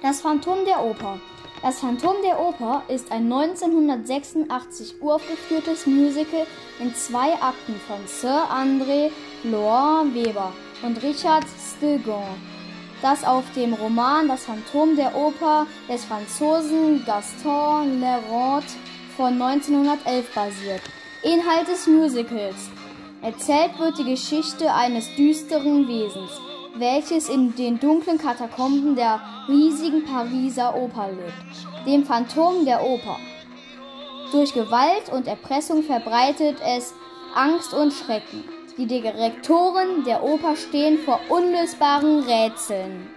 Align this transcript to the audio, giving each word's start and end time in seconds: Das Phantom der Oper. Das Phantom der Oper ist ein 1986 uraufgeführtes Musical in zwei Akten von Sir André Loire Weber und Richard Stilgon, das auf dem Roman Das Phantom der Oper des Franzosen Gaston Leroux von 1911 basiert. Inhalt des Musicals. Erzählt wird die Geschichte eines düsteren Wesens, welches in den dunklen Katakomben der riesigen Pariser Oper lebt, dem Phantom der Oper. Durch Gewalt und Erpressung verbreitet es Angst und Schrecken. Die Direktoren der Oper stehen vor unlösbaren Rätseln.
Das 0.00 0.20
Phantom 0.20 0.64
der 0.64 0.84
Oper. 0.84 1.18
Das 1.60 1.80
Phantom 1.80 2.14
der 2.22 2.38
Oper 2.38 2.84
ist 2.86 3.10
ein 3.10 3.32
1986 3.32 5.02
uraufgeführtes 5.02 5.86
Musical 5.86 6.46
in 6.78 6.94
zwei 6.94 7.32
Akten 7.42 7.74
von 7.88 8.06
Sir 8.06 8.46
André 8.48 9.10
Loire 9.42 10.06
Weber 10.14 10.52
und 10.84 11.02
Richard 11.02 11.44
Stilgon, 11.58 12.22
das 13.02 13.24
auf 13.24 13.42
dem 13.56 13.74
Roman 13.74 14.28
Das 14.28 14.44
Phantom 14.44 14.94
der 14.94 15.16
Oper 15.16 15.66
des 15.88 16.04
Franzosen 16.04 17.04
Gaston 17.04 17.98
Leroux 17.98 18.62
von 19.16 19.42
1911 19.42 20.32
basiert. 20.32 20.82
Inhalt 21.24 21.66
des 21.66 21.88
Musicals. 21.88 22.70
Erzählt 23.20 23.76
wird 23.80 23.98
die 23.98 24.04
Geschichte 24.04 24.72
eines 24.72 25.12
düsteren 25.16 25.88
Wesens, 25.88 26.40
welches 26.76 27.28
in 27.28 27.54
den 27.54 27.78
dunklen 27.80 28.18
Katakomben 28.18 28.94
der 28.96 29.20
riesigen 29.48 30.04
Pariser 30.04 30.76
Oper 30.76 31.08
lebt, 31.10 31.86
dem 31.86 32.04
Phantom 32.04 32.64
der 32.64 32.82
Oper. 32.82 33.18
Durch 34.32 34.52
Gewalt 34.52 35.10
und 35.12 35.26
Erpressung 35.26 35.82
verbreitet 35.82 36.58
es 36.64 36.94
Angst 37.34 37.72
und 37.72 37.92
Schrecken. 37.92 38.44
Die 38.76 38.86
Direktoren 38.86 40.04
der 40.04 40.22
Oper 40.22 40.54
stehen 40.54 40.98
vor 40.98 41.20
unlösbaren 41.28 42.24
Rätseln. 42.24 43.08